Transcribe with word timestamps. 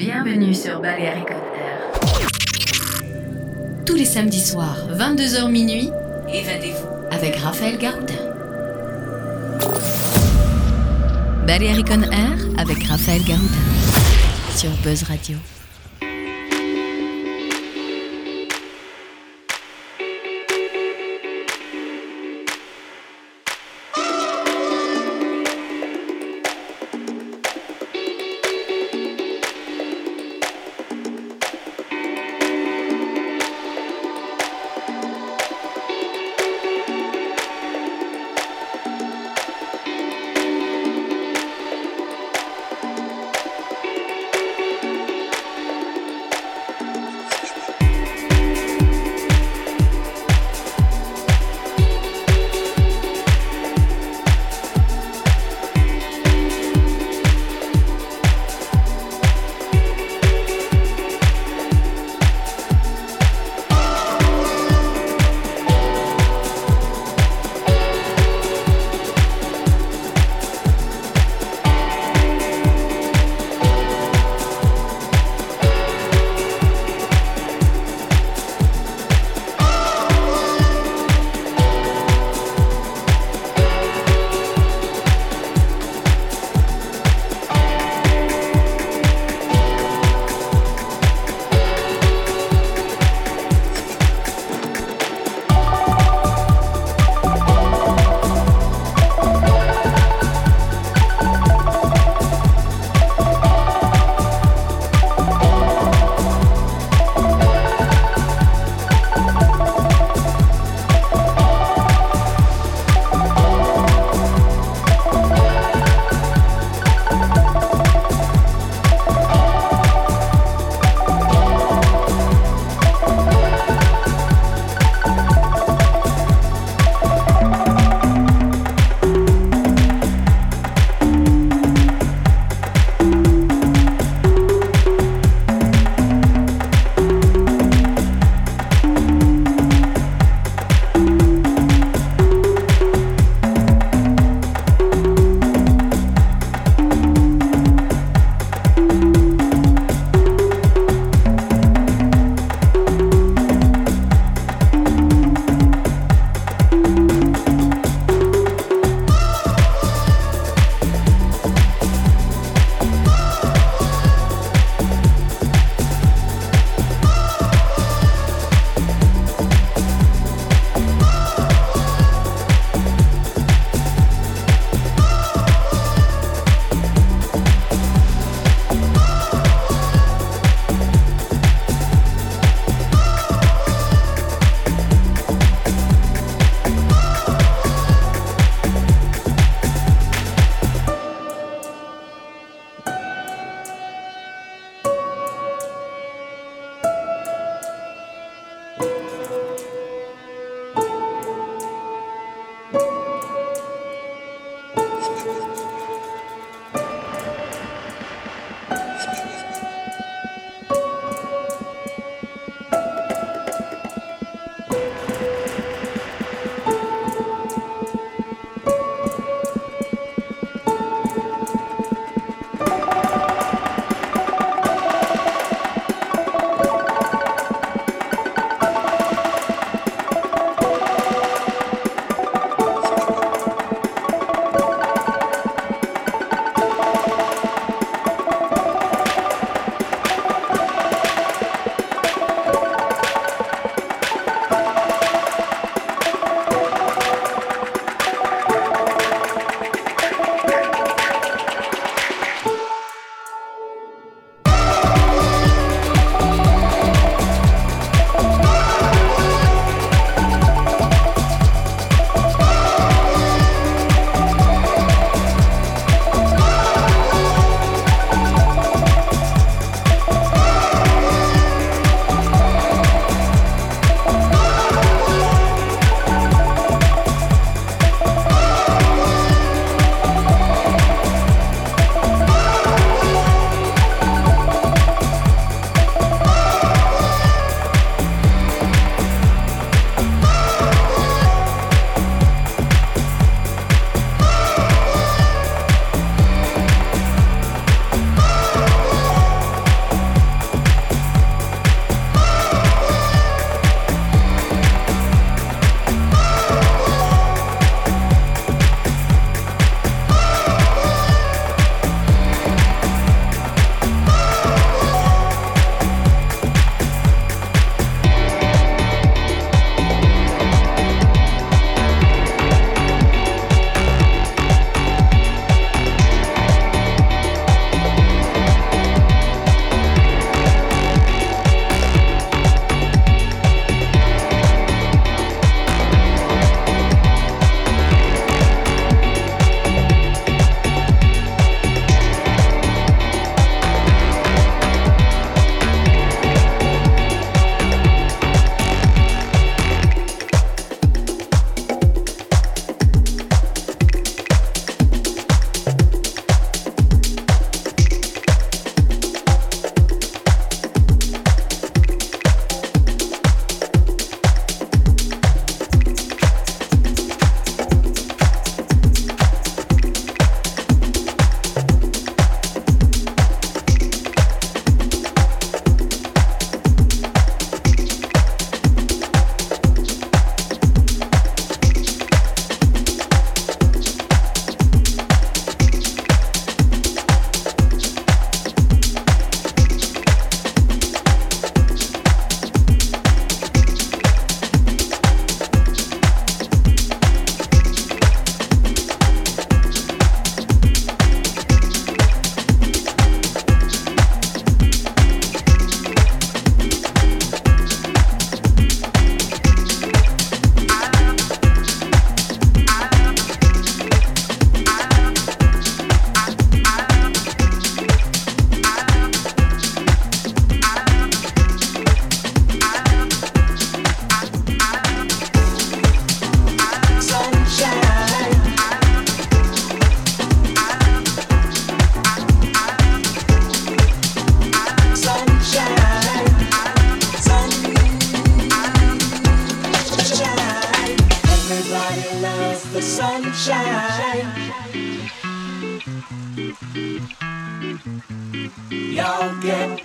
Bienvenue 0.00 0.54
sur 0.54 0.80
Balearic 0.80 1.28
Air. 1.28 1.90
Tous 3.84 3.94
les 3.94 4.06
samedis 4.06 4.40
soirs, 4.40 4.88
22h 4.94 5.50
minuit, 5.50 5.90
évadez-vous 6.32 6.88
avec 7.10 7.36
Raphaël 7.36 7.76
Garoudin. 7.76 8.14
Balearic 11.46 11.90
Air 11.90 12.38
avec 12.56 12.82
Raphaël 12.84 13.22
Garoudin 13.24 14.56
sur 14.56 14.70
Buzz 14.82 15.02
Radio. 15.02 15.36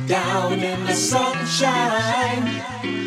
Down 0.07 0.59
in 0.59 0.85
the 0.85 0.93
sunshine. 0.93 3.04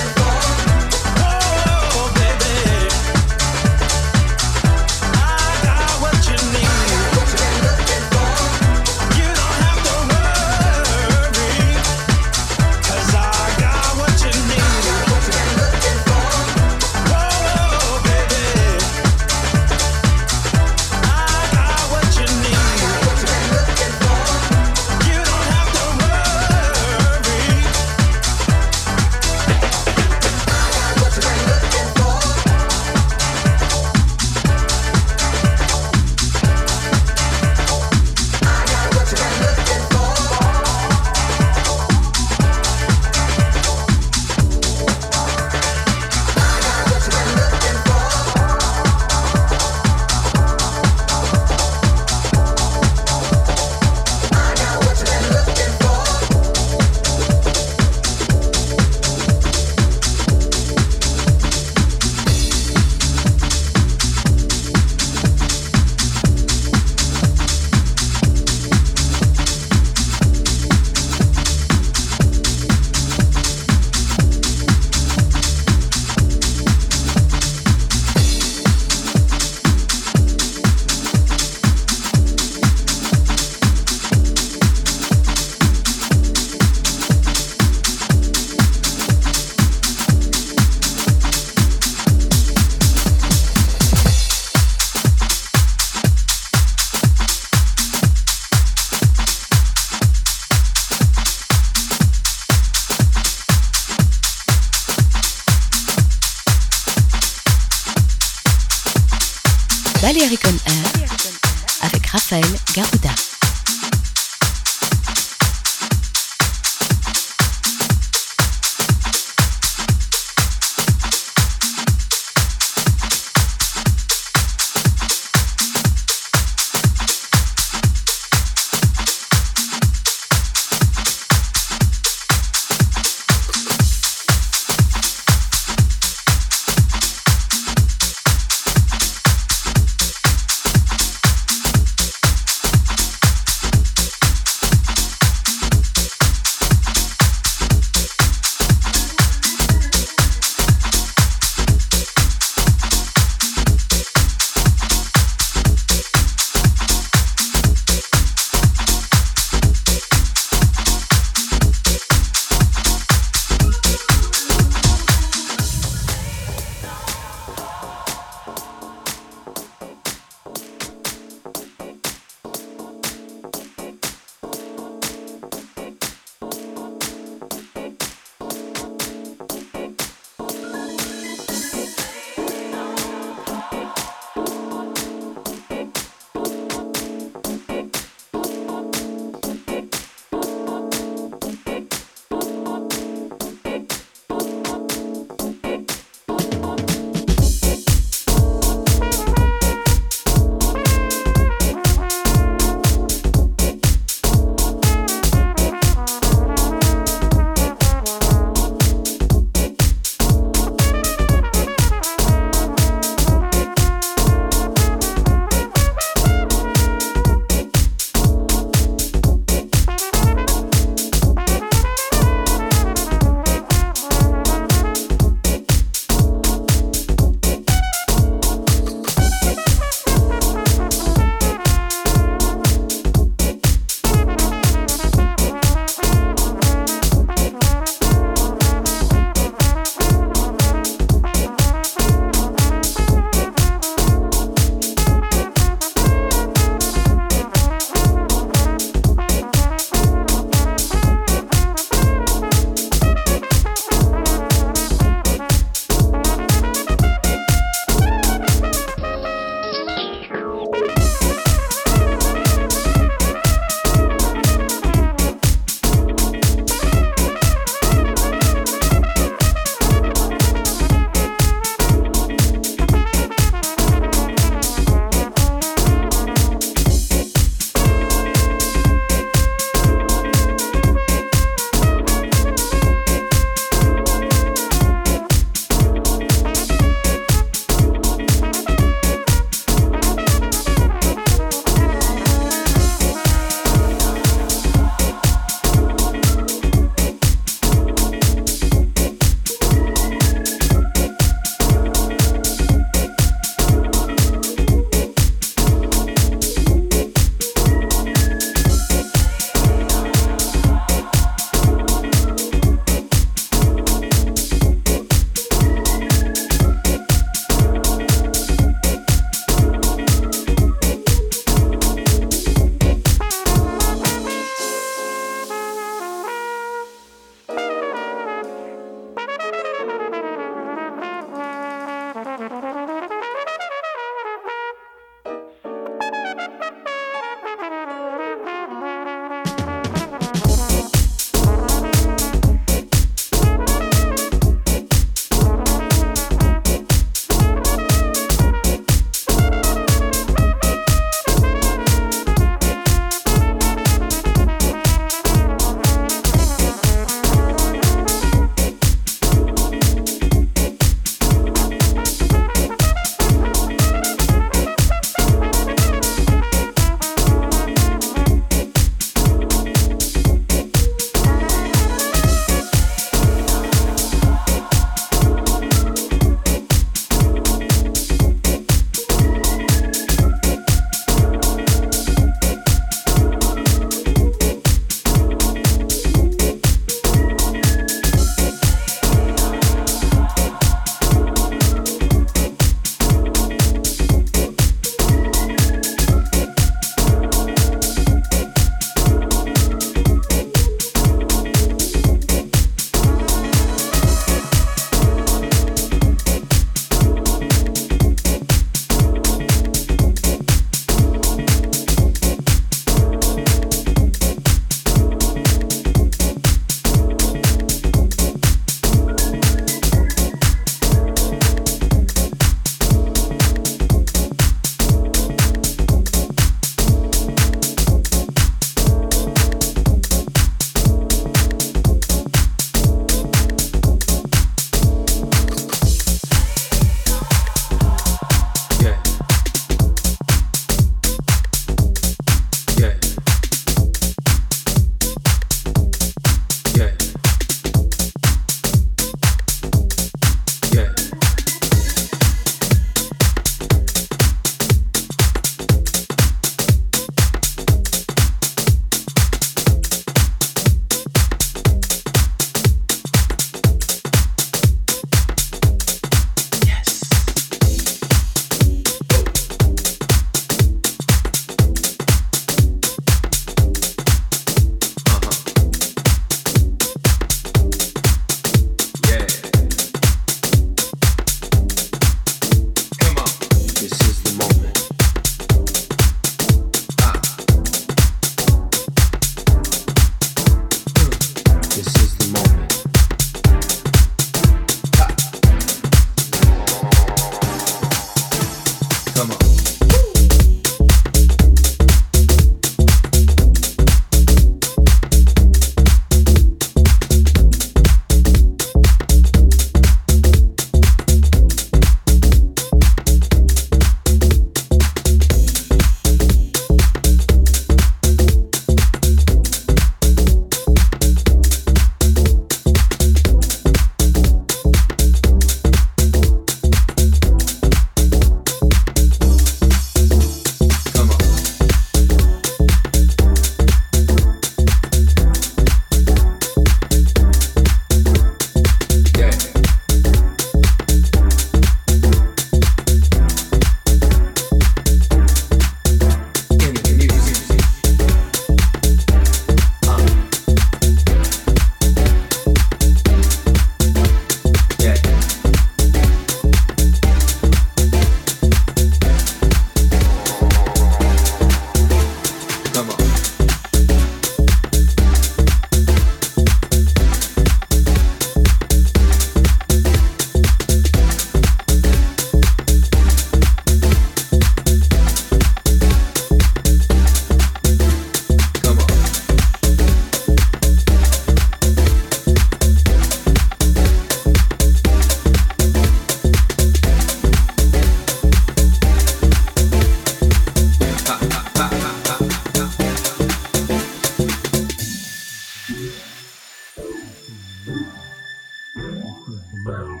sound. 599.76 600.00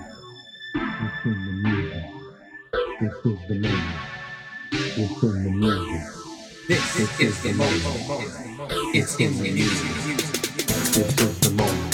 It's 0.74 1.24
the 1.24 1.30
music. 1.62 2.04
This 3.00 3.14
is 3.24 3.48
the 3.48 3.54
moment. 3.54 3.96
It's 4.72 5.22
in 5.22 5.44
the 5.44 5.50
music. 5.50 6.02
This, 6.68 6.94
this 6.94 7.20
is, 7.20 7.42
the 7.42 7.52
moment. 7.52 8.08
moment. 8.08 8.94
It's 8.94 9.20
in 9.20 9.36
the 9.36 9.52
music. 9.52 10.16
This 10.66 11.20
is 11.20 11.40
the 11.40 11.50
moment. 11.50 11.85